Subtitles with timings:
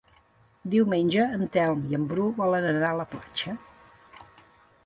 [0.75, 3.55] Diumenge en Telm i en Bru volen anar a la platja.